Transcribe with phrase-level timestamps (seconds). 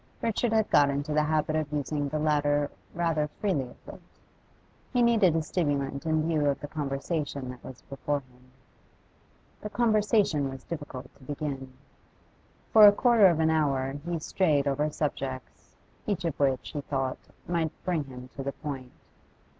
[0.19, 4.01] Richard had got into the habit of using the latter rather freely of late.
[4.91, 8.49] He needed a stimulant in view of the conversation that was before him.
[9.61, 11.73] The conversation was difficult to begin.
[12.73, 15.75] For a quarter of an hour he strayed over subjects,
[16.07, 18.91] each of which, he thought, might bring him to the point.